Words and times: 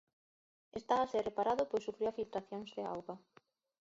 Está 0.79 0.95
a 0.99 1.09
ser 1.11 1.23
reparado 1.29 1.63
pois 1.69 1.85
sufría 1.87 2.15
filtracións 2.17 2.69
de 2.75 2.83
auga. 2.93 3.15